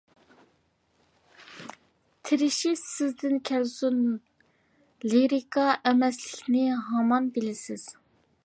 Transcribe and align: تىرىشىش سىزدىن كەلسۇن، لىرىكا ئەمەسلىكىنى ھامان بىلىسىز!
تىرىشىش 2.29 2.81
سىزدىن 2.93 3.37
كەلسۇن، 3.51 4.01
لىرىكا 5.13 5.69
ئەمەسلىكىنى 5.75 6.67
ھامان 6.91 7.31
بىلىسىز! 7.37 7.89